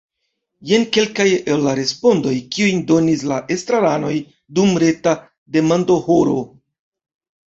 Jen 0.67 0.83
kelkaj 0.95 1.25
el 1.55 1.59
la 1.65 1.73
respondoj, 1.79 2.31
kiujn 2.55 2.79
donis 2.91 3.25
la 3.31 3.37
estraranoj 3.57 4.13
dum 4.61 4.71
reta 4.85 5.13
demandohoro. 5.59 6.35